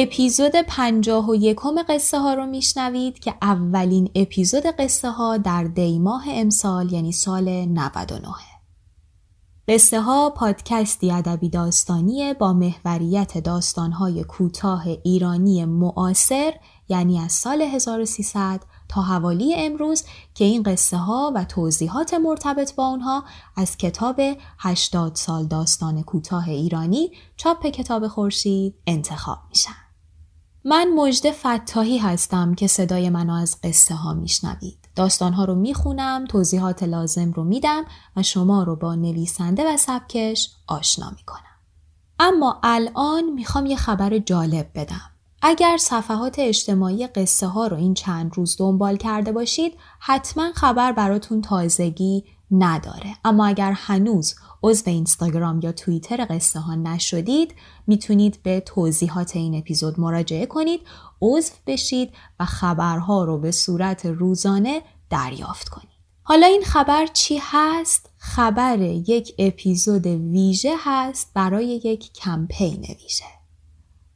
[0.00, 6.24] اپیزود پنجاه و یکم قصه ها رو میشنوید که اولین اپیزود قصه ها در دیماه
[6.28, 8.28] امسال یعنی سال 99
[9.68, 16.52] قصه ها پادکستی ادبی داستانی با محوریت داستانهای کوتاه ایرانی معاصر
[16.88, 20.04] یعنی از سال 1300 تا حوالی امروز
[20.34, 23.24] که این قصه ها و توضیحات مرتبط با اونها
[23.56, 24.20] از کتاب
[24.58, 29.87] 80 سال داستان کوتاه ایرانی چاپ کتاب خورشید انتخاب میشن.
[30.64, 34.88] من مجد فتاحی هستم که صدای منو از قصه ها میشنوید.
[34.96, 37.84] داستان ها رو می‌خونم، توضیحات لازم رو میدم
[38.16, 41.42] و شما رو با نویسنده و سبکش آشنا می‌کنم.
[42.18, 45.10] اما الان می‌خوام یه خبر جالب بدم.
[45.42, 51.40] اگر صفحات اجتماعی قصه ها رو این چند روز دنبال کرده باشید حتما خبر براتون
[51.40, 53.16] تازگی نداره.
[53.24, 57.54] اما اگر هنوز عضو اینستاگرام یا توییتر قصه ها نشدید
[57.86, 60.80] می‌تونید به توضیحات این اپیزود مراجعه کنید
[61.20, 65.88] عضو بشید و خبرها رو به صورت روزانه دریافت کنید.
[66.22, 73.24] حالا این خبر چی هست؟ خبر یک اپیزود ویژه هست برای یک کمپین ویژه.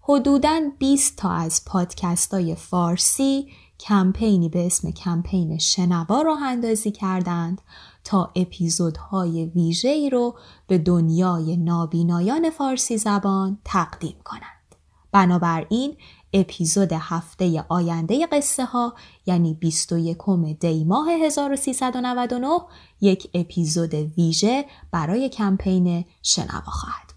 [0.01, 3.49] حدوداً 20 تا از پادکست های فارسی
[3.81, 7.61] کمپینی به اسم کمپین شنوا راه اندازی کردند.
[8.05, 10.35] تا اپیزودهای ویژه ای رو
[10.67, 14.77] به دنیای نابینایان فارسی زبان تقدیم کنند.
[15.13, 15.97] بنابراین
[16.33, 18.95] اپیزود هفته آینده قصه ها
[19.27, 20.19] یعنی 21
[20.61, 22.61] دی ماه 1399
[23.01, 27.13] یک اپیزود ویژه برای کمپین شنوا خواهد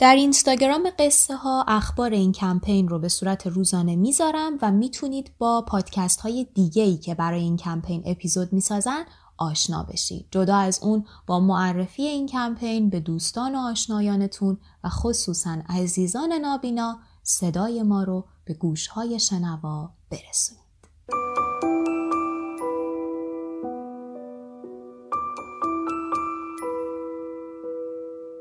[0.00, 5.64] در اینستاگرام قصه ها اخبار این کمپین رو به صورت روزانه می‌ذارم و می‌تونید با
[5.68, 9.04] پادکست های دیگه ای که برای این کمپین اپیزود می‌سازن
[9.40, 10.26] آشنا بشید.
[10.30, 16.98] جدا از اون با معرفی این کمپین به دوستان و آشنایانتون و خصوصا عزیزان نابینا
[17.22, 20.60] صدای ما رو به گوشهای شنوا برسونید.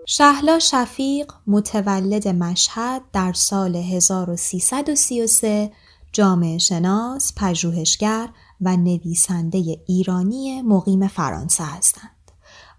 [0.07, 5.71] شهلا شفیق متولد مشهد در سال 1333
[6.13, 8.29] جامعه شناس، پژوهشگر
[8.61, 12.31] و نویسنده ایرانی مقیم فرانسه هستند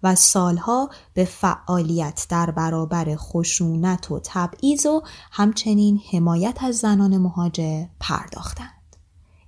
[0.03, 7.85] و سالها به فعالیت در برابر خشونت و تبعیض و همچنین حمایت از زنان مهاجر
[8.01, 8.81] پرداختند.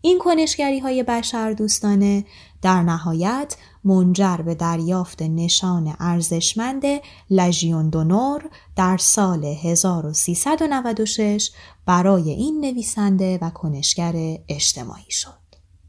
[0.05, 2.25] این کنشگری های بشر دوستانه
[2.63, 6.83] در نهایت منجر به دریافت نشان ارزشمند
[7.31, 11.51] لژیون دونور در سال 1396
[11.87, 15.42] برای این نویسنده و کنشگر اجتماعی شد.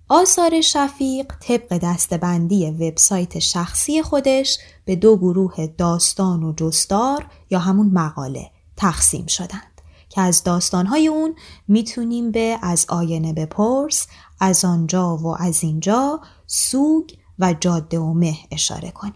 [0.09, 7.88] آثار شفیق طبق دستبندی وبسایت شخصی خودش به دو گروه داستان و جستار یا همون
[7.88, 9.81] مقاله تقسیم شدند.
[10.10, 11.36] که از داستانهای اون
[11.68, 14.07] می‌تونیم به از آینه بپرس،
[14.39, 19.13] از آنجا و از اینجا، سوگ و جاده و مه اشاره کنیم.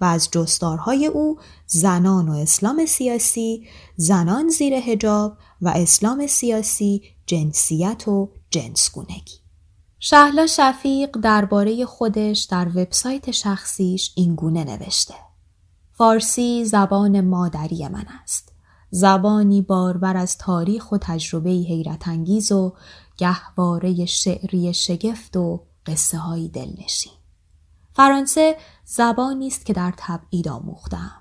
[0.00, 8.08] و از جستارهای او زنان و اسلام سیاسی، زنان زیر هجاب و اسلام سیاسی، جنسیت
[8.08, 9.39] و جنسگونگی.
[10.02, 15.14] شهلا شفیق درباره خودش در وبسایت شخصیش اینگونه نوشته.
[15.92, 18.52] فارسی زبان مادری من است.
[18.90, 22.74] زبانی باربر از تاریخ و تجربه حیرت انگیز و
[23.16, 27.12] گهواره شعری شگفت و قصه های دلنشین.
[27.92, 31.19] فرانسه زبانی است که در تبعید آموختم.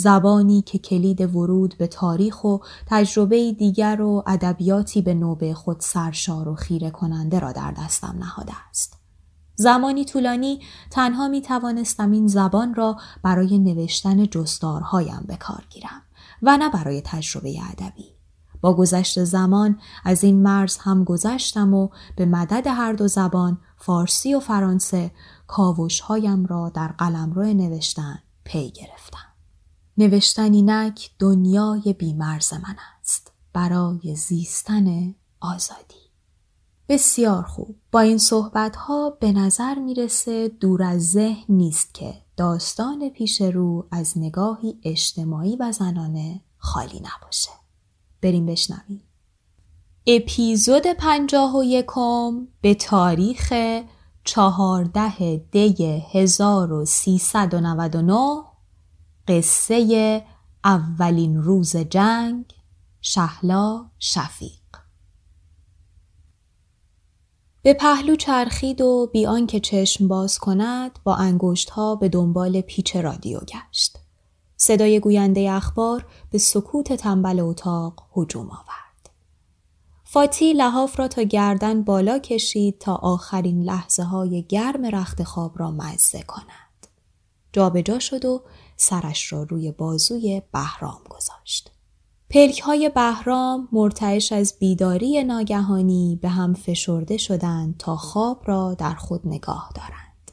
[0.00, 6.48] زبانی که کلید ورود به تاریخ و تجربه دیگر و ادبیاتی به نوبه خود سرشار
[6.48, 8.98] و خیره کننده را در دستم نهاده است.
[9.54, 10.60] زمانی طولانی
[10.90, 16.02] تنها می توانستم این زبان را برای نوشتن جستارهایم به کار گیرم
[16.42, 18.04] و نه برای تجربه ادبی.
[18.60, 24.34] با گذشت زمان از این مرز هم گذشتم و به مدد هر دو زبان فارسی
[24.34, 25.10] و فرانسه
[25.46, 29.27] کاوشهایم را در قلمرو نوشتن پی گرفتم.
[29.98, 35.94] نوشتن اینک دنیای بیمرز من است برای زیستن آزادی.
[36.88, 37.76] بسیار خوب.
[37.92, 43.88] با این صحبت ها به نظر می‌رسه دور از ذهن نیست که داستان پیش رو
[43.90, 47.50] از نگاهی اجتماعی و زنانه خالی نباشه.
[48.22, 49.02] بریم بشنویم.
[50.06, 53.54] اپیزود پنجاه و یکم به تاریخ
[54.24, 58.47] چهارده دی 1399
[59.28, 60.24] قصه
[60.64, 62.44] اولین روز جنگ
[63.00, 64.52] شهلا شفیق
[67.62, 72.96] به پهلو چرخید و بیان که چشم باز کند با انگشت ها به دنبال پیچ
[72.96, 73.98] رادیو گشت.
[74.56, 79.10] صدای گوینده اخبار به سکوت تنبل اتاق هجوم آورد.
[80.04, 85.70] فاتی لحاف را تا گردن بالا کشید تا آخرین لحظه های گرم رخت خواب را
[85.70, 86.86] مزه کند.
[87.52, 88.42] جابجا شد و
[88.80, 91.70] سرش را روی بازوی بهرام گذاشت.
[92.30, 98.94] پلک های بهرام مرتعش از بیداری ناگهانی به هم فشرده شدند تا خواب را در
[98.94, 100.32] خود نگاه دارند.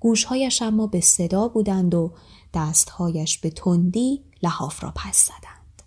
[0.00, 2.12] گوشهایش اما به صدا بودند و
[2.54, 5.82] دستهایش به تندی لحاف را پس زدند.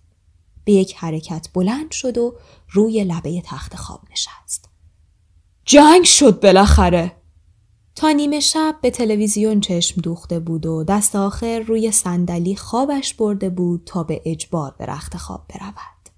[0.63, 2.36] به یک حرکت بلند شد و
[2.69, 4.69] روی لبه تخت خواب نشست.
[5.66, 7.22] جنگ شد بالاخره
[7.95, 13.50] تا نیمه شب به تلویزیون چشم دوخته بود و دست آخر روی صندلی خوابش برده
[13.50, 16.10] بود تا به اجبار به رخت خواب برود.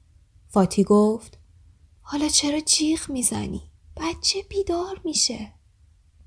[0.49, 1.37] فاتی گفت
[2.01, 3.61] حالا چرا جیغ می‌زنی؟
[3.97, 5.51] بچه بیدار میشه.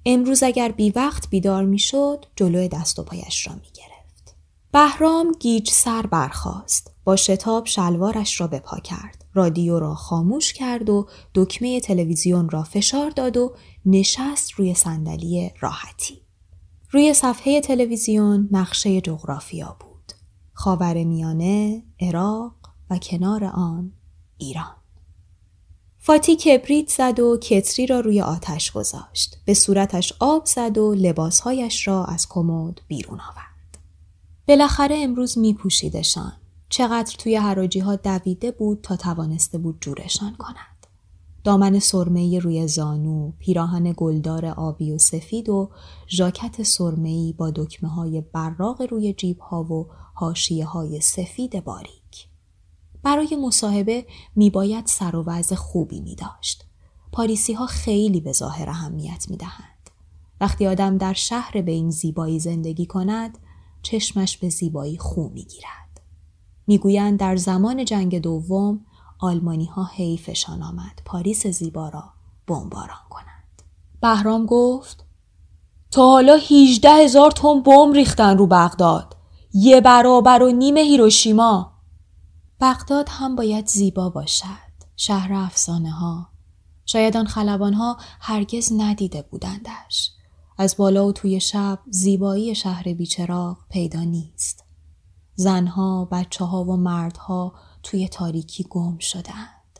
[0.07, 4.35] امروز اگر بی وقت بیدار می‌شد جلوی دست و پایش را می‌گرفت.
[4.73, 6.95] بهرام گیج سر برخاست.
[7.05, 9.18] با شتاب شلوارش را به پا کرد.
[9.39, 13.55] رادیو را خاموش کرد و دکمه تلویزیون را فشار داد و
[13.87, 16.23] نشست روی صندلی راحتی.
[16.91, 20.13] روی صفحه تلویزیون نقشه جغرافیا بود.
[20.53, 22.55] خاور میانه، عراق
[22.91, 23.93] و کنار آن
[24.39, 24.75] ایران.
[25.99, 29.37] فاتی کبریت زد و کتری را روی آتش گذاشت.
[29.45, 33.79] به صورتش آب زد و لباسهایش را از کمد بیرون آورد.
[34.49, 36.33] بالاخره امروز می پوشیدشان.
[36.69, 40.79] چقدر توی حراجی ها دویده بود تا توانسته بود جورشان کند.
[41.45, 45.71] دامن سرمهی روی زانو، پیراهن گلدار آبی و سفید و
[46.09, 49.87] ژاکت سرمهی با دکمه های براق روی جیب ها و
[50.17, 52.29] هاشیه های سفید باریک.
[53.03, 54.07] برای مصاحبه
[54.37, 56.65] میباید سر و وضع خوبی می داشت.
[57.13, 59.91] پاریسی ها خیلی به ظاهر اهمیت می دهند.
[60.41, 63.39] وقتی آدم در شهر به این زیبایی زندگی کند،
[63.83, 65.88] چشمش به زیبایی خو می گیرد.
[66.69, 68.81] می‌گویند در زمان جنگ دوم
[69.21, 72.05] آلمانی ها حیفشان آمد پاریس زیبا را
[72.47, 73.63] بمباران کنند.
[74.01, 75.05] بهرام گفت
[75.91, 79.17] تا حالا 18 هزار تن بمب ریختن رو بغداد.
[79.53, 81.73] یه برابر و نیم هیروشیما.
[82.61, 84.69] بغداد هم باید زیبا باشد.
[84.97, 86.29] شهر افسانه ها.
[86.87, 90.11] شاید آن خلبان ها هرگز ندیده بودندش.
[90.59, 94.68] از بالا و توی شب زیبایی شهر بیچراغ پیدا نیست.
[95.41, 97.53] زنها، بچه ها و مردها
[97.83, 99.79] توی تاریکی گم شدند.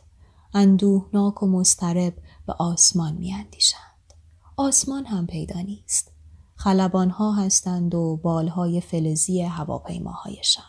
[0.53, 2.13] اندوهناک و مسترب
[2.47, 4.13] به آسمان می اندیشند.
[4.57, 6.11] آسمان هم پیدا نیست.
[6.55, 10.63] خلبانها هستند و بالهای فلزی هواپیماهایشان.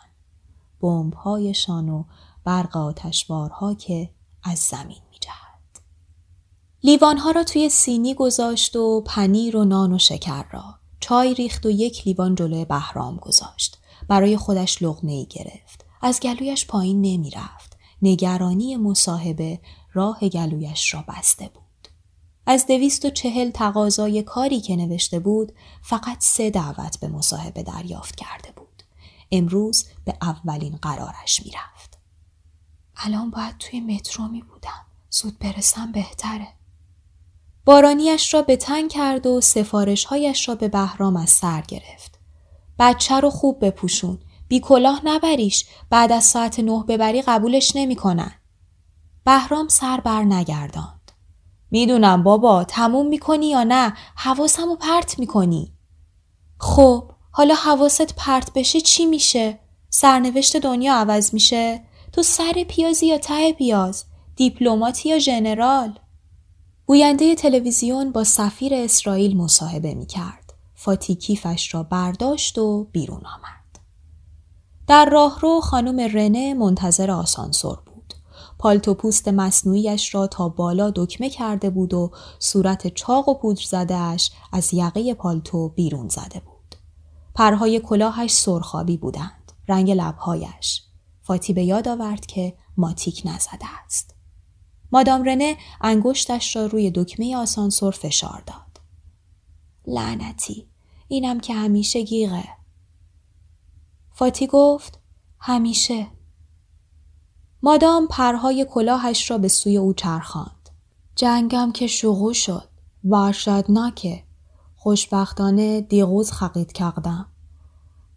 [0.81, 2.03] بمبهایشان و
[2.43, 4.09] برق آتشبارها که
[4.43, 5.83] از زمین می جهد.
[6.83, 10.63] لیوانها را توی سینی گذاشت و پنیر و نان و شکر را.
[10.99, 13.80] چای ریخت و یک لیوان جلوی بهرام گذاشت.
[14.11, 15.85] برای خودش لغمه ای گرفت.
[16.01, 17.77] از گلویش پایین نمی رفت.
[18.01, 19.59] نگرانی مصاحبه
[19.93, 21.87] راه گلویش را بسته بود.
[22.45, 25.51] از دویست و چهل تقاضای کاری که نوشته بود
[25.81, 28.83] فقط سه دعوت به مصاحبه دریافت کرده بود.
[29.31, 31.97] امروز به اولین قرارش می رفت.
[32.95, 34.85] الان باید توی مترو می بودم.
[35.09, 36.47] زود برسم بهتره.
[37.65, 42.20] بارانیش را به تنگ کرد و سفارشهایش را به بهرام از سر گرفت.
[42.83, 44.19] بچه رو خوب بپوشون.
[44.47, 45.65] بی کلاه نبریش.
[45.89, 48.31] بعد از ساعت نه ببری قبولش نمی‌کنن.
[49.25, 51.11] بهرام سر بر نگرداند.
[51.71, 55.73] می‌دونم بابا تموم می‌کنی یا نه حواسم رو پرت می‌کنی.
[56.59, 59.59] خب حالا حواست پرت بشه چی میشه؟
[59.89, 61.81] سرنوشت دنیا عوض میشه
[62.13, 65.99] تو سر پیازی یا ته پیاز دیپلماتی یا ژنرال
[66.85, 70.40] گوینده تلویزیون با سفیر اسرائیل مصاحبه می کرد.
[70.83, 73.79] فاتی کیفش را برداشت و بیرون آمد.
[74.87, 78.13] در راهرو خانم رنه منتظر آسانسور بود.
[78.59, 84.31] پالتو پوست مصنوعیش را تا بالا دکمه کرده بود و صورت چاق و پودر زدهش
[84.51, 86.75] از یقه پالتو بیرون زده بود.
[87.35, 89.51] پرهای کلاهش سرخابی بودند.
[89.67, 90.83] رنگ لبهایش.
[91.21, 94.15] فاتی به یاد آورد که ماتیک نزده است.
[94.91, 98.81] مادام رنه انگشتش را روی دکمه آسانسور فشار داد.
[99.87, 100.70] لعنتی
[101.11, 102.43] اینم که همیشه گیغه.
[104.11, 104.99] فاتی گفت
[105.39, 106.07] همیشه.
[107.63, 110.69] مادام پرهای کلاهش را به سوی او چرخاند.
[111.15, 112.69] جنگم که شغو شد.
[113.69, 114.23] نکه.
[114.75, 117.25] خوشبختانه دیغوز خقید کردم.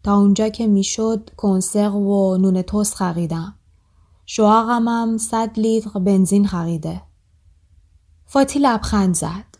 [0.02, 3.54] تا اونجا که می‌شد کنسرو و نون توست خریدم.
[4.26, 7.02] شوهرم هم صد لیتر بنزین خریده.
[8.26, 9.58] فاتی لبخند زد.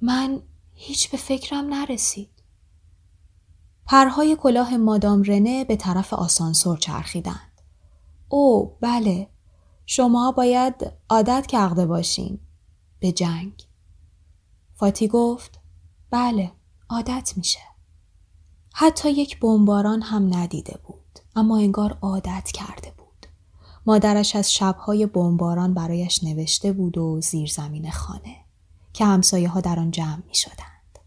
[0.00, 0.42] من
[0.78, 2.30] هیچ به فکرم نرسید.
[3.86, 7.60] پرهای کلاه مادام رنه به طرف آسانسور چرخیدند.
[8.28, 9.28] او بله
[9.86, 12.38] شما باید عادت کرده باشین
[13.00, 13.68] به جنگ.
[14.74, 15.60] فاتی گفت
[16.10, 16.52] بله
[16.90, 17.60] عادت میشه.
[18.74, 23.26] حتی یک بمباران هم ندیده بود اما انگار عادت کرده بود.
[23.86, 28.45] مادرش از شبهای بمباران برایش نوشته بود و زیر زمین خانه
[28.96, 30.98] که همسایه ها در آن جمع می شدند.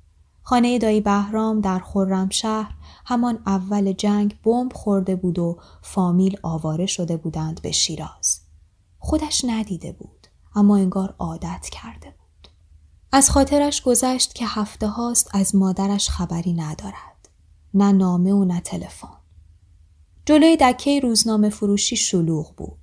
[0.42, 1.82] خانه دایی بهرام در
[2.30, 2.74] شهر
[3.06, 8.40] همان اول جنگ بمب خورده بود و فامیل آواره شده بودند به شیراز.
[9.00, 12.48] خودش ندیده بود اما انگار عادت کرده بود.
[13.12, 17.30] از خاطرش گذشت که هفته هاست از مادرش خبری ندارد.
[17.74, 19.18] نه نامه و نه تلفن.
[20.26, 22.79] جلوی دکه روزنامه فروشی شلوغ بود.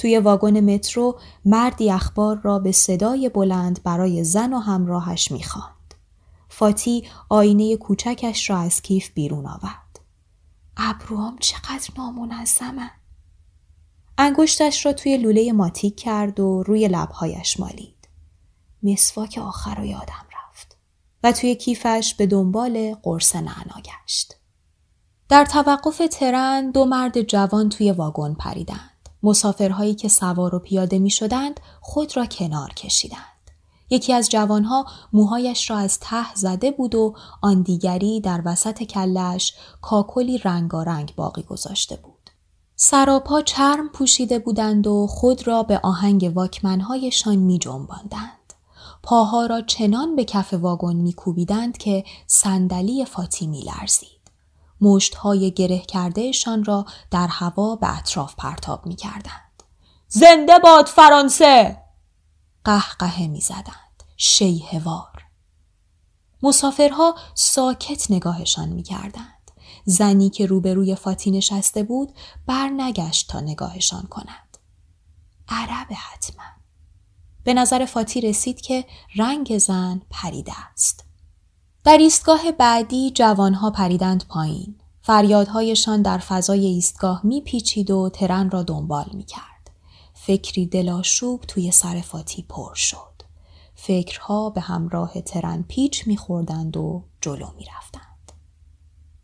[0.00, 5.94] توی واگن مترو مردی اخبار را به صدای بلند برای زن و همراهش می‌خواند.
[6.48, 10.00] فاتی آینه کوچکش را از کیف بیرون آورد.
[10.76, 12.90] ابروام چقدر نامنظمن.
[14.18, 18.08] انگشتش را توی لوله ماتیک کرد و روی لبهایش مالید.
[18.82, 20.76] مسواک آخر رو یادم رفت
[21.22, 24.36] و توی کیفش به دنبال قرص نعنا گشت.
[25.28, 28.89] در توقف ترن دو مرد جوان توی واگن پریدند.
[29.22, 33.20] مسافرهایی که سوار و پیاده می شدند خود را کنار کشیدند.
[33.90, 39.54] یکی از جوانها موهایش را از ته زده بود و آن دیگری در وسط کلش
[39.80, 42.30] کاکلی رنگارنگ باقی گذاشته بود.
[42.76, 48.52] سراپا چرم پوشیده بودند و خود را به آهنگ واکمنهایشان می جنباندند.
[49.02, 54.19] پاها را چنان به کف واگن می کوبیدند که صندلی فاتی می لرزید.
[55.18, 59.62] های گره کردهشان را در هوا به اطراف پرتاب می کردند.
[60.08, 61.82] زنده باد فرانسه!
[62.64, 64.02] قهقه می زدند.
[64.16, 65.24] شیهوار.
[66.42, 69.50] مسافرها ساکت نگاهشان می کردند.
[69.84, 72.12] زنی که روبروی فاتی نشسته بود
[72.46, 74.58] بر نگشت تا نگاهشان کند.
[75.48, 76.44] عرب حتما.
[77.44, 78.84] به نظر فاتی رسید که
[79.16, 81.04] رنگ زن پریده است.
[81.84, 84.74] در ایستگاه بعدی جوانها پریدند پایین.
[85.02, 89.70] فریادهایشان در فضای ایستگاه میپیچید و ترن را دنبال می‌کرد.
[90.14, 93.22] فکری دلاشوب توی سر فاتی پر شد.
[93.74, 98.32] فکرها به همراه ترن پیچ میخوردند و جلو می‌رفتند.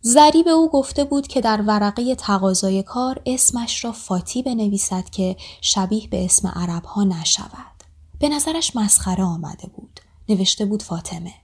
[0.00, 5.36] زری به او گفته بود که در ورقه تقاضای کار اسمش را فاتی بنویسد که
[5.60, 7.76] شبیه به اسم عرب ها نشود.
[8.18, 10.00] به نظرش مسخره آمده بود.
[10.28, 11.34] نوشته بود فاطمه.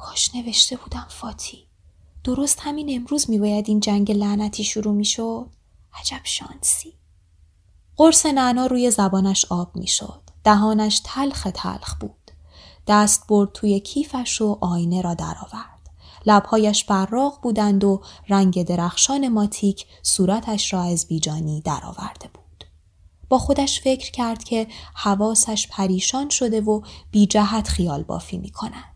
[0.00, 1.66] کاش نوشته بودم فاتی.
[2.24, 5.46] درست همین امروز میباید این جنگ لعنتی شروع می‌شد؟
[6.00, 6.94] عجب شانسی.
[7.96, 10.20] قرص نعنا روی زبانش آب می‌شد.
[10.44, 12.30] دهانش تلخ تلخ بود.
[12.86, 15.90] دست برد توی کیفش و آینه را درآورد.
[16.26, 22.64] لبهایش براق بودند و رنگ درخشان ماتیک صورتش را از بیجانی درآورده بود.
[23.28, 26.80] با خودش فکر کرد که حواسش پریشان شده و
[27.10, 28.89] بی جهت خیال بافی می کند.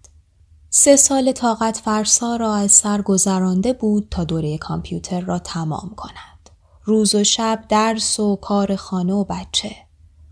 [0.77, 6.51] سه سال طاقت فرسا را از سر گذرانده بود تا دوره کامپیوتر را تمام کند.
[6.85, 9.77] روز و شب درس و کار خانه و بچه.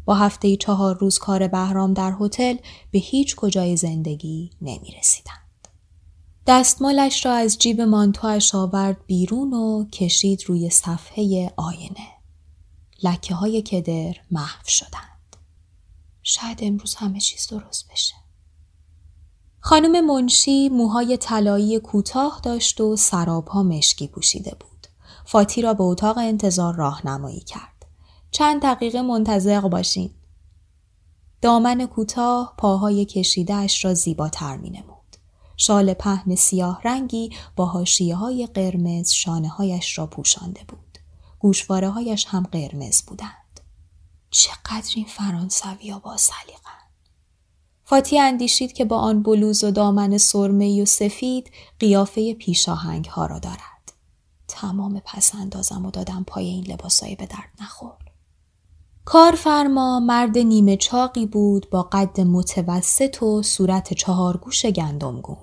[0.04, 2.56] با هفته چهار روز کار بهرام در هتل
[2.90, 5.68] به هیچ کجای زندگی نمی رسیدند.
[6.46, 12.08] دستمالش را از جیب مانتوش آورد بیرون و کشید روی صفحه آینه.
[13.02, 15.36] لکه های کدر محو شدند.
[16.22, 18.21] شاید امروز همه چیز درست بشه.
[19.64, 24.86] خانم منشی موهای طلایی کوتاه داشت و سرابها مشکی پوشیده بود.
[25.24, 27.86] فاتی را به اتاق انتظار راهنمایی کرد.
[28.30, 30.10] چند دقیقه منتظر باشین.
[31.40, 35.16] دامن کوتاه پاهای کشیدهاش را زیباتر می نمود.
[35.56, 40.98] شال پهن سیاه رنگی با هاشیه های قرمز شانه هایش را پوشانده بود.
[41.38, 43.60] گوشواره هایش هم قرمز بودند.
[44.30, 46.61] چقدر این فرانسوی ها با سلیقن.
[47.92, 53.38] فاتی اندیشید که با آن بلوز و دامن سرمه و سفید قیافه پیشاهنگ ها را
[53.38, 53.92] دارد.
[54.48, 57.92] تمام پس اندازم و دادم پای این لباسای به درد نخور.
[59.04, 65.36] کارفرما مرد نیمه چاقی بود با قد متوسط و صورت چهارگوش گندمگون.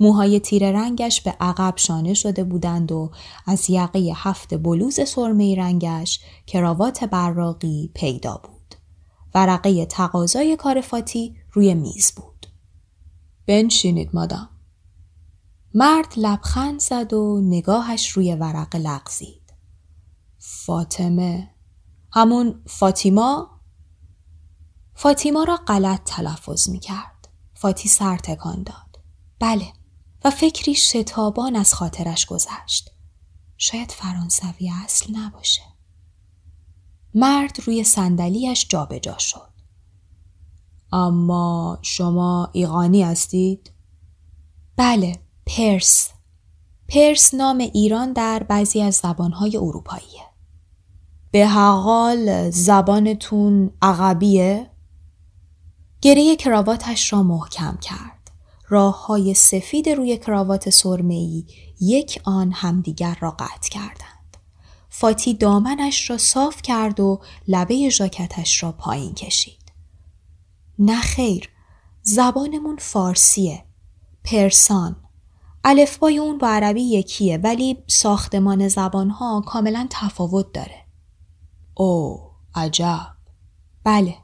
[0.00, 3.10] موهای تیر رنگش به عقب شانه شده بودند و
[3.46, 8.56] از یقه هفت بلوز سرمه رنگش کراوات براقی پیدا بود.
[9.34, 12.46] ورقه تقاضای کار فاتی روی میز بود.
[13.46, 14.48] بنشینید مادام.
[15.74, 19.54] مرد لبخند زد و نگاهش روی ورق لغزید.
[20.38, 21.54] فاطمه
[22.12, 23.60] همون فاطیما
[24.94, 27.28] فاطیما را غلط تلفظ می کرد.
[27.54, 29.04] فاتی سر تکان داد.
[29.38, 29.72] بله
[30.24, 32.90] و فکری شتابان از خاطرش گذشت.
[33.56, 35.62] شاید فرانسوی اصل نباشه.
[37.14, 39.55] مرد روی صندلیاش جابجا شد.
[40.96, 43.70] اما شما ایرانی هستید؟
[44.76, 46.10] بله، پرس.
[46.88, 50.22] پرس نام ایران در بعضی از زبانهای اروپاییه.
[51.30, 54.70] به حال زبانتون عقبیه؟
[56.02, 58.30] گره کراواتش را محکم کرد.
[58.68, 61.44] راه های سفید روی کراوات سرمه‌ای
[61.80, 64.36] یک آن همدیگر را قطع کردند.
[64.88, 69.65] فاتی دامنش را صاف کرد و لبه ژاکتش را پایین کشید.
[70.78, 71.50] نه خیر،
[72.02, 73.64] زبانمون فارسیه.
[74.24, 74.96] پرسان.
[75.64, 80.86] الفبای اون با عربی یکیه ولی ساختمان زبانها کاملا تفاوت داره.
[81.74, 82.20] او
[82.54, 83.06] عجب
[83.84, 84.14] بله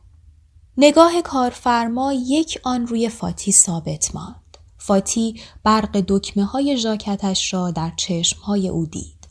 [0.76, 7.92] نگاه کارفرما یک آن روی فاتی ثابت ماند فاتی برق دکمه های ژاکتش را در
[7.96, 9.28] چشم های او دید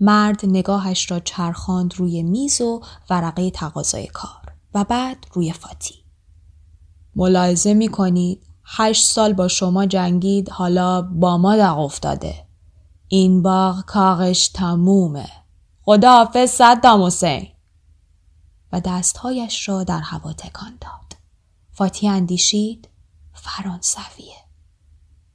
[0.00, 6.03] مرد نگاهش را چرخاند روی میز و ورقه تقاضای کار و بعد روی فاتی
[7.16, 12.34] ملاحظه می کنید هشت سال با شما جنگید حالا با ما دق افتاده
[13.08, 15.28] این باغ کاغش تمومه
[15.82, 17.46] خداحافظ صدام حسین
[18.72, 21.20] و دستهایش را در هوا تکان داد.
[21.72, 22.88] فاتی اندیشید
[23.32, 24.36] فرانسویه.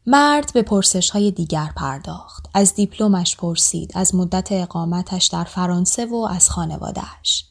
[0.06, 2.50] مرد به پرسش های دیگر پرداخت.
[2.54, 3.92] از دیپلمش پرسید.
[3.96, 7.46] از مدت اقامتش در فرانسه و از خانوادهش.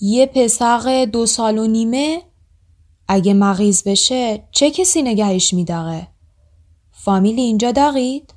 [0.00, 2.22] یه پسر دو سال و نیمه؟
[3.14, 6.08] اگه مغیز بشه چه کسی نگهش میداغه؟
[6.92, 8.34] فامیل اینجا داغید؟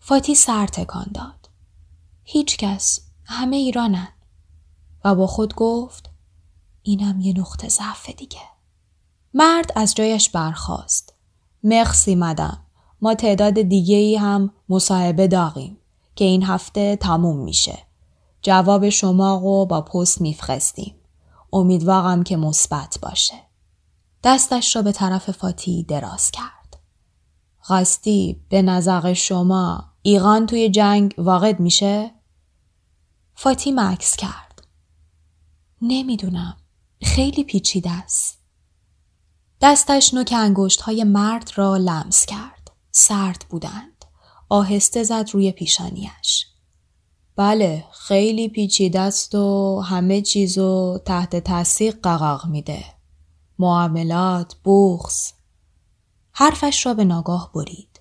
[0.00, 1.48] فاتی سر تکان داد.
[2.24, 3.00] هیچ کس.
[3.24, 4.08] همه ایرانن.
[5.04, 6.10] و با خود گفت
[6.82, 8.40] اینم یه نقطه ضعف دیگه.
[9.34, 11.14] مرد از جایش برخاست.
[11.64, 12.62] مخسی مدم.
[13.02, 15.78] ما تعداد دیگه ای هم مصاحبه داغیم
[16.16, 17.78] که این هفته تموم میشه.
[18.42, 20.94] جواب شما رو با پست میفرستیم.
[21.52, 23.34] امیدوارم که مثبت باشه.
[24.24, 26.78] دستش را به طرف فاتی دراز کرد.
[27.68, 32.10] قاستی به نظر شما ایران توی جنگ واقع میشه؟
[33.34, 34.62] فاتی مکس کرد.
[35.82, 36.56] نمی‌دونم.
[37.02, 38.38] خیلی پیچیده است.
[39.60, 42.70] دستش نوک انگشت های مرد را لمس کرد.
[42.90, 44.04] سرد بودند.
[44.48, 46.46] آهسته زد روی پیشانیش.
[47.36, 52.84] بله خیلی پیچیده است و همه چیزو تحت تاثیر قرار میده.
[53.58, 55.32] معاملات، بوخس.
[56.32, 58.00] حرفش را به ناگاه برید.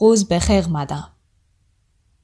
[0.00, 1.10] روز بخیر مدم.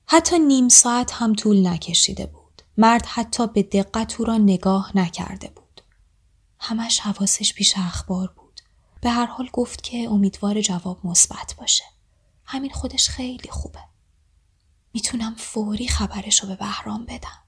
[0.06, 2.62] حتی نیم ساعت هم طول نکشیده بود.
[2.76, 5.80] مرد حتی به دقت او را نگاه نکرده بود.
[6.58, 8.60] همش حواسش پیش اخبار بود.
[9.00, 11.84] به هر حال گفت که امیدوار جواب مثبت باشه.
[12.44, 13.80] همین خودش خیلی خوبه.
[14.96, 17.42] می‌تونم فوری خبرش رو به بهرام بدم.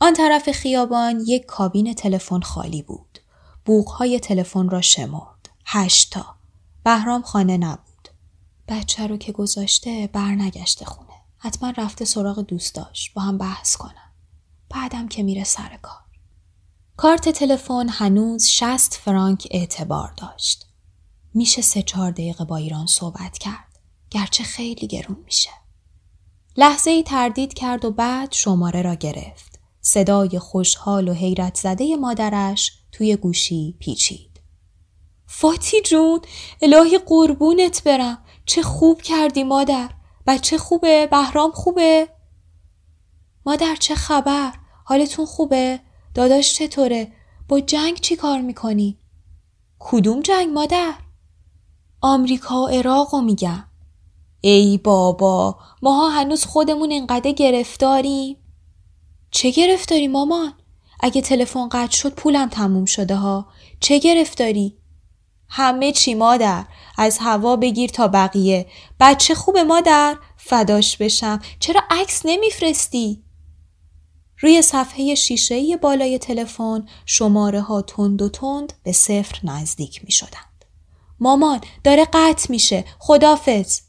[0.00, 3.18] آن طرف خیابان یک کابین تلفن خالی بود.
[3.64, 5.48] بوغهای تلفن را شمرد.
[5.66, 6.36] هشتا.
[6.84, 8.08] بهرام خانه نبود.
[8.68, 11.14] بچه رو که گذاشته برنگشته خونه.
[11.38, 14.12] حتما رفته سراغ دوستاش با هم بحث کنن.
[14.70, 16.02] بعدم که میره سر کار.
[16.96, 20.66] کارت تلفن هنوز 60 فرانک اعتبار داشت.
[21.34, 23.78] میشه سه چهار دقیقه با ایران صحبت کرد.
[24.10, 25.61] گرچه خیلی گرون میشه.
[26.56, 29.60] لحظه ای تردید کرد و بعد شماره را گرفت.
[29.80, 34.40] صدای خوشحال و حیرت زده مادرش توی گوشی پیچید.
[35.26, 36.20] فاتی جون
[36.62, 39.90] الهی قربونت برم چه خوب کردی مادر
[40.26, 42.08] بچه خوبه بهرام خوبه
[43.46, 44.52] مادر چه خبر؟
[44.84, 45.80] حالتون خوبه؟
[46.14, 47.12] داداش چطوره؟
[47.48, 48.98] با جنگ چی کار می‌کنی؟
[49.78, 50.94] کدوم جنگ مادر؟
[52.00, 53.64] آمریکا و عراق میگم.
[54.44, 58.36] ای بابا ماها هنوز خودمون انقدر گرفتاریم؟
[59.30, 60.54] چه گرفتاری مامان؟
[61.00, 63.46] اگه تلفن قطع شد پولم تموم شده ها.
[63.80, 64.76] چه گرفتاری؟
[65.48, 66.64] همه چی مادر
[66.98, 68.66] از هوا بگیر تا بقیه
[69.00, 73.22] بچه خوب مادر فداش بشم چرا عکس نمیفرستی
[74.38, 80.64] روی صفحه شیشه بالای تلفن شماره ها تند و تند به صفر نزدیک می شدند.
[81.20, 83.80] مامان داره قطع میشه خدافز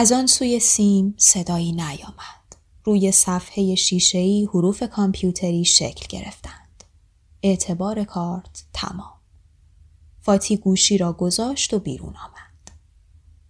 [0.00, 2.56] از آن سوی سیم صدایی نیامد.
[2.84, 6.84] روی صفحه شیشه‌ای حروف کامپیوتری شکل گرفتند.
[7.42, 9.20] اعتبار کارت تمام.
[10.20, 12.76] فاتی گوشی را گذاشت و بیرون آمد.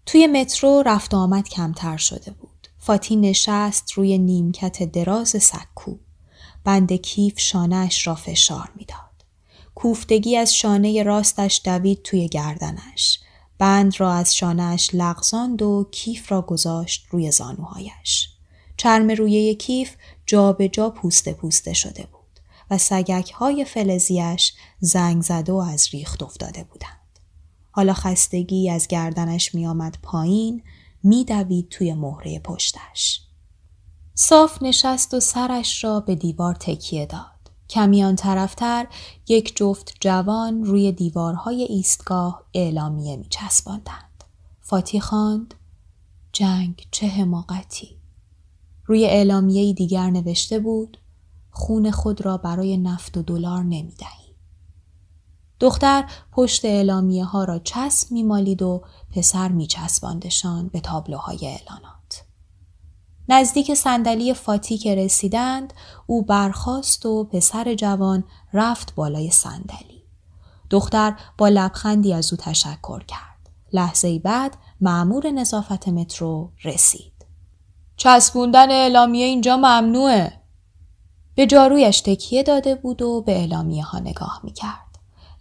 [0.06, 2.68] توی مترو رفت آمد کمتر شده بود.
[2.78, 5.96] فاتی نشست روی نیمکت دراز سکو.
[6.64, 9.24] بند کیف شانهش را فشار می‌داد.
[9.74, 13.20] کوفتگی از شانه راستش دوید توی گردنش.
[13.58, 18.28] بند را از شانهش لغزاند و کیف را گذاشت روی زانوهایش.
[18.76, 22.18] چرم روی کیف جا به جا پوسته پوسته شده بود.
[22.70, 27.18] و سگک های فلزیش زنگ زده و از ریخت افتاده بودند.
[27.70, 30.62] حالا خستگی از گردنش می آمد پایین
[31.28, 33.20] دوید توی مهره پشتش.
[34.14, 37.37] صاف نشست و سرش را به دیوار تکیه داد.
[37.70, 38.86] کمیان طرفتر
[39.28, 44.24] یک جفت جوان روی دیوارهای ایستگاه اعلامیه می چسباندند.
[44.60, 45.54] فاتی خواند
[46.32, 47.98] جنگ چه حماقتی.
[48.84, 50.98] روی اعلامیه دیگر نوشته بود
[51.50, 54.34] خون خود را برای نفت و دلار نمی دهی.
[55.60, 61.97] دختر پشت اعلامیه ها را چسب می مالید و پسر می چسباندشان به تابلوهای اعلانات.
[63.28, 65.72] نزدیک صندلی فاتی که رسیدند
[66.06, 70.02] او برخاست و پسر جوان رفت بالای صندلی.
[70.70, 73.50] دختر با لبخندی از او تشکر کرد.
[73.72, 77.12] لحظه بعد معمور نظافت مترو رسید.
[77.96, 80.32] چسبوندن اعلامیه اینجا ممنوعه.
[81.34, 84.88] به جارویش تکیه داده بود و به اعلامیه ها نگاه می کرد.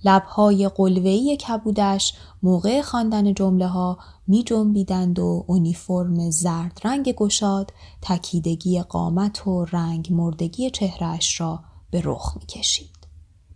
[0.03, 8.81] لبهای قلوهی کبودش موقع خواندن جمله ها می جنبیدند و اونیفرم زرد رنگ گشاد تکیدگی
[8.81, 13.07] قامت و رنگ مردگی چهرش را به رخ می کشید.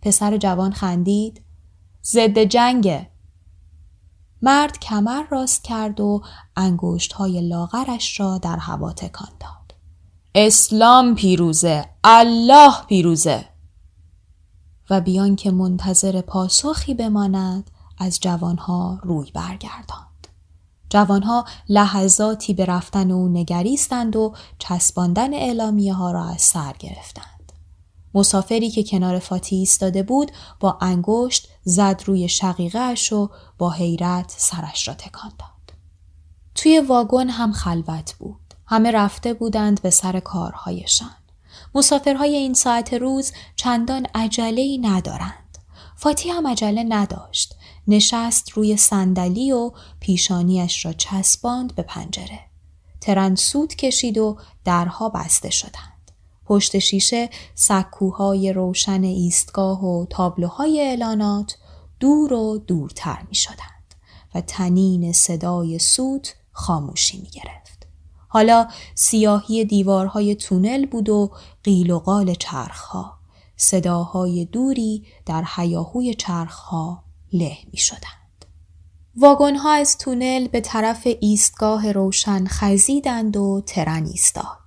[0.02, 1.42] پسر جوان خندید
[2.04, 3.12] ضد جنگه
[4.42, 6.22] مرد کمر راست کرد و
[6.56, 9.76] انگشت های لاغرش را در هوا تکان داد.
[10.36, 13.46] اسلام پیروزه الله پیروزه
[14.90, 20.11] و بیان که منتظر پاسخی بماند از جوانها روی برگرداند
[20.92, 27.52] جوانها لحظاتی به رفتن او نگریستند و چسباندن اعلامیه ها را از سر گرفتند
[28.14, 33.28] مسافری که کنار فاتی ایستاده بود با انگشت زد روی شقیقه و
[33.58, 35.78] با حیرت سرش را تکان داد
[36.56, 41.16] توی واگن هم خلوت بود همه رفته بودند به سر کارهایشان.
[41.76, 45.58] مسافرهای این ساعت روز چندان عجله ای ندارند.
[45.96, 47.56] فاتی هم عجله نداشت.
[47.88, 52.40] نشست روی صندلی و پیشانیش را چسباند به پنجره.
[53.02, 56.12] ترن سود کشید و درها بسته شدند.
[56.46, 61.58] پشت شیشه سکوهای روشن ایستگاه و تابلوهای اعلانات
[62.00, 63.96] دور و دورتر می شدند
[64.36, 67.88] و تنین صدای سوت خاموشی می گرفت.
[68.28, 71.32] حالا سیاهی دیوارهای تونل بود و
[71.64, 73.14] قیل و قال چرخها.
[73.56, 78.46] صداهای دوری در حیاهوی چرخها له می شدند.
[79.16, 84.62] واگنها از تونل به طرف ایستگاه روشن خزیدند و ترن ایستاد.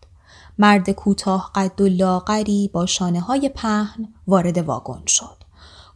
[0.58, 5.44] مرد کوتاه قد و لاغری با شانه های پهن وارد واگن شد.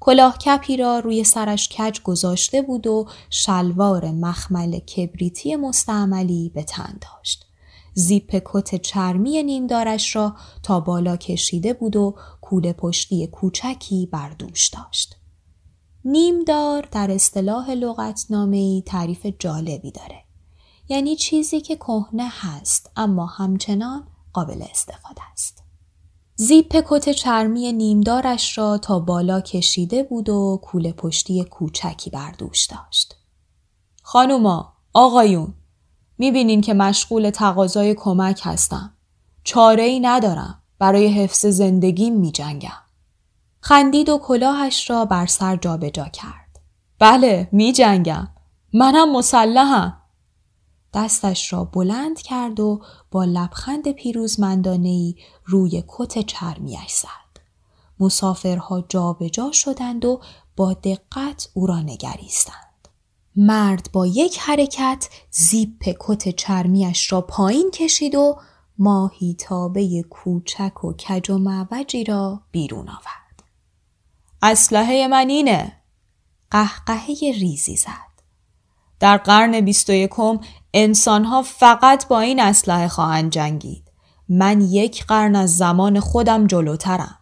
[0.00, 6.98] کلاه کپی را روی سرش کج گذاشته بود و شلوار مخمل کبریتی مستعملی به تن
[7.00, 7.46] داشت.
[7.94, 14.68] زیپ کت چرمی نیمدارش را تا بالا کشیده بود و کوله پشتی کوچکی بر دوش
[14.68, 15.17] داشت.
[16.10, 20.24] نیمدار در اصطلاح لغتنامه‌ای تعریف جالبی داره.
[20.88, 25.62] یعنی چیزی که کهنه هست اما همچنان قابل استفاده است.
[26.34, 32.66] زیپ کت چرمی نیمدارش را تا بالا کشیده بود و کوله پشتی کوچکی بر دوش
[32.66, 33.16] داشت.
[34.02, 35.54] خانوما، آقایون،
[36.18, 38.94] می‌بینین که مشغول تقاضای کمک هستم.
[39.44, 40.62] چاره ای ندارم.
[40.78, 42.87] برای حفظ زندگیم میجنگم.
[43.60, 46.60] خندید و کلاهش را بر سر جابجا کرد.
[46.98, 48.28] بله میجنگم.
[48.72, 50.02] منم مسلحم.
[50.94, 57.40] دستش را بلند کرد و با لبخند پیروزمندانهای روی کت چرمیش زد.
[58.00, 60.20] مسافرها جابجا شدند و
[60.56, 62.88] با دقت او را نگریستند.
[63.36, 68.36] مرد با یک حرکت زیپ کت چرمیش را پایین کشید و
[68.78, 73.27] ماهی تابه کوچک و کج و معوجی را بیرون آورد.
[74.42, 75.72] اسلحه من اینه.
[76.50, 78.08] قهقهه ریزی زد.
[79.00, 80.40] در قرن بیست و یکم
[80.74, 83.84] انسانها فقط با این اسلحه خواهند جنگید.
[84.28, 87.18] من یک قرن از زمان خودم جلوترم.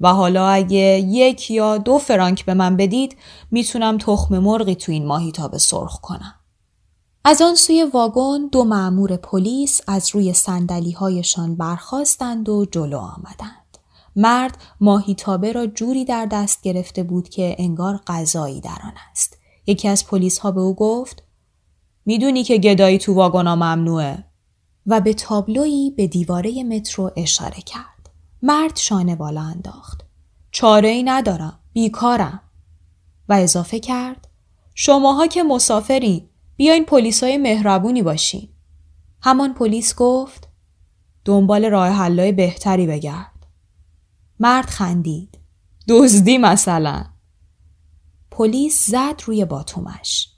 [0.00, 3.16] و حالا اگه یک یا دو فرانک به من بدید
[3.50, 6.34] می‌تونم تخم مرغی تو این ماهیتابه سرخ کنم.
[7.24, 13.63] از آن سوی واگن دو معمور پلیس از روی سندلی هایشان برخواستند و جلو آمدند.
[14.16, 19.38] مرد ماهیتابه را جوری در دست گرفته بود که انگار غذایی در آن است.
[19.66, 21.22] یکی از پلیس ها به او گفت
[22.06, 24.24] می‌دونی که گدایی تو واگونا ممنوعه
[24.86, 28.10] و به تابلویی به دیواره مترو اشاره کرد.
[28.42, 30.04] مرد شانه بالا انداخت.
[30.50, 31.58] چاره ای ندارم.
[31.72, 32.40] بیکارم.
[33.28, 34.28] و اضافه کرد
[34.74, 38.48] شماها که مسافرین بیاین پلیسای مهربونی باشین.
[39.20, 40.48] همان پلیس گفت
[41.24, 43.33] دنبال راه حلای بهتری بگرد.
[44.40, 45.38] مرد خندید.
[45.88, 47.04] دزدی مثلا.
[48.30, 50.28] پلیس زد روی باتومش.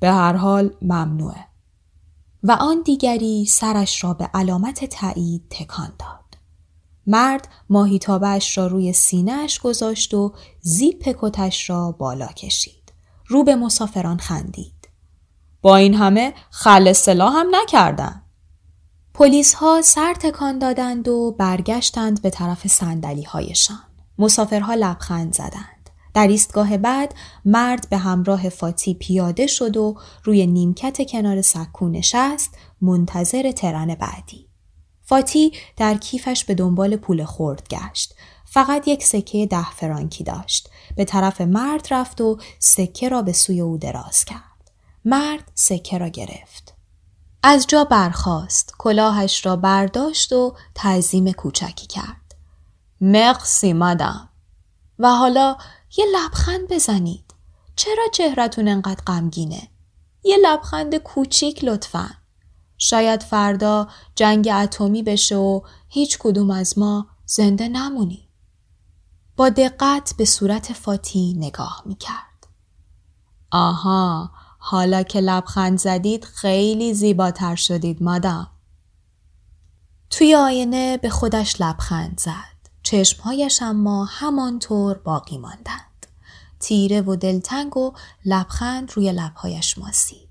[0.00, 1.46] به هر حال ممنوعه.
[2.42, 6.38] و آن دیگری سرش را به علامت تایید تکان داد.
[7.06, 12.92] مرد ماهیتابش را روی سینهش گذاشت و زیپ کتش را بالا کشید.
[13.26, 14.88] رو به مسافران خندید.
[15.62, 18.21] با این همه خل سلاح هم نکردن.
[19.14, 23.78] پلیس ها سر تکان دادند و برگشتند به طرف سندلی هایشان.
[24.18, 25.90] مسافرها لبخند زدند.
[26.14, 32.50] در ایستگاه بعد مرد به همراه فاتی پیاده شد و روی نیمکت کنار سکو نشست
[32.80, 34.48] منتظر ترن بعدی.
[35.02, 38.14] فاتی در کیفش به دنبال پول خورد گشت.
[38.44, 40.70] فقط یک سکه ده فرانکی داشت.
[40.96, 44.70] به طرف مرد رفت و سکه را به سوی او دراز کرد.
[45.04, 46.71] مرد سکه را گرفت.
[47.42, 52.34] از جا برخاست، کلاهش را برداشت و تعظیم کوچکی کرد.
[53.00, 54.28] مقسی مادم.
[54.98, 55.56] و حالا
[55.96, 57.34] یه لبخند بزنید.
[57.76, 59.68] چرا چهرتون انقدر غمگینه؟
[60.24, 62.10] یه لبخند کوچیک لطفا.
[62.78, 68.28] شاید فردا جنگ اتمی بشه و هیچ کدوم از ما زنده نمونی.
[69.36, 72.46] با دقت به صورت فاتی نگاه می کرد.
[73.50, 74.30] آها
[74.64, 78.46] حالا که لبخند زدید خیلی زیباتر شدید مادام.
[80.10, 82.70] توی آینه به خودش لبخند زد.
[82.82, 86.06] چشمهایش اما همانطور باقی ماندند.
[86.60, 87.92] تیره و دلتنگ و
[88.24, 90.28] لبخند روی لبهایش ماسید.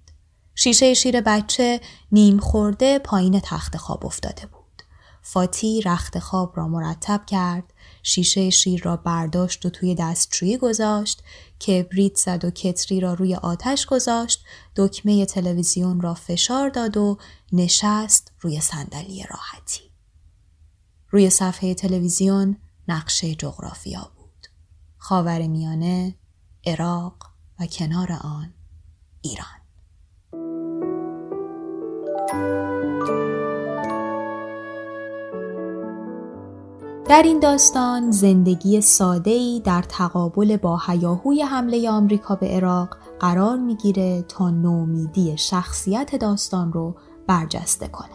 [0.55, 4.83] شیشه شیر بچه نیم خورده پایین تخت خواب افتاده بود.
[5.21, 11.23] فاتی رخت خواب را مرتب کرد شیشه شیر را برداشت و توی دستشویی گذاشت
[11.67, 14.43] کبریت زد و کتری را روی آتش گذاشت
[14.75, 17.17] دکمه تلویزیون را فشار داد و
[17.53, 19.91] نشست روی صندلی راحتی.
[21.09, 24.47] روی صفحه تلویزیون نقشه جغرافیا بود.
[24.97, 26.15] خاور میانه
[26.65, 28.53] عراق و کنار آن
[29.21, 29.61] ایران.
[37.11, 44.21] در این داستان زندگی ساده‌ای در تقابل با حیاهوی حمله آمریکا به عراق قرار می‌گیره
[44.21, 46.95] تا نومیدی شخصیت داستان رو
[47.27, 48.07] برجسته کنه.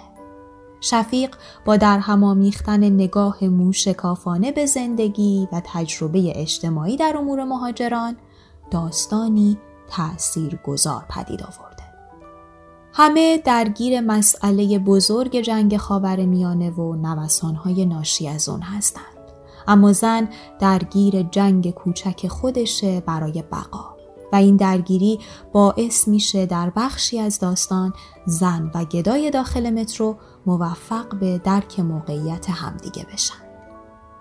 [0.81, 8.17] شفیق با در آمیختن نگاه موشکافانه به زندگی و تجربه اجتماعی در امور مهاجران
[8.71, 11.66] داستانی تأثیر گذار پدید آورد.
[12.99, 19.05] همه درگیر مسئله بزرگ جنگ خاور میانه و نوسانهای ناشی از اون هستند.
[19.69, 20.29] اما زن
[20.61, 23.97] درگیر جنگ کوچک خودشه برای بقا
[24.33, 25.21] و این درگیری
[25.53, 27.93] باعث میشه در بخشی از داستان
[28.27, 33.46] زن و گدای داخل مترو موفق به درک موقعیت همدیگه بشن.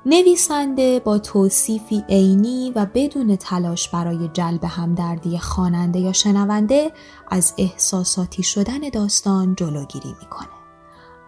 [0.07, 6.91] نویسنده با توصیفی عینی و بدون تلاش برای جلب همدردی خواننده یا شنونده
[7.27, 10.47] از احساساتی شدن داستان جلوگیری می‌کنه.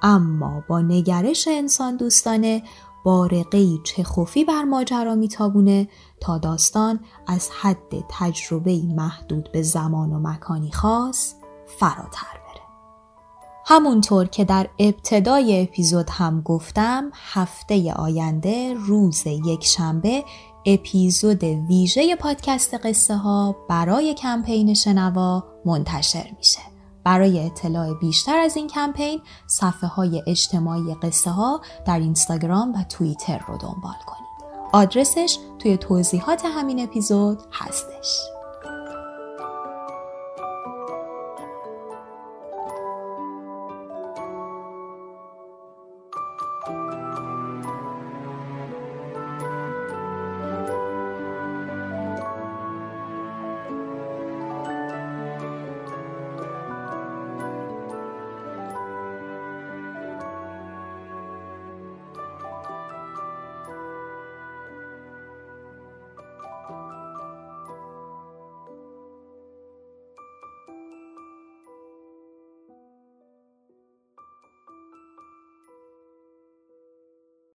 [0.02, 2.63] اما با نگرش انسان دوستانه
[3.04, 10.72] بارقهی چخوفی بر ماجرا میتابونه تا داستان از حد تجربه محدود به زمان و مکانی
[10.72, 11.34] خاص
[11.80, 12.37] فراتر
[13.69, 20.23] همونطور که در ابتدای اپیزود هم گفتم هفته آینده روز یک شنبه
[20.65, 26.60] اپیزود ویژه پادکست قصه ها برای کمپین شنوا منتشر میشه.
[27.03, 33.38] برای اطلاع بیشتر از این کمپین صفحه های اجتماعی قصه ها در اینستاگرام و توییتر
[33.47, 34.27] رو دنبال کنید.
[34.73, 38.37] آدرسش توی توضیحات همین اپیزود هستش.